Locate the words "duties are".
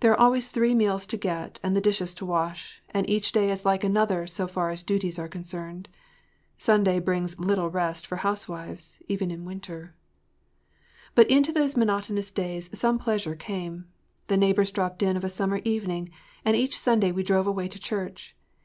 4.82-5.28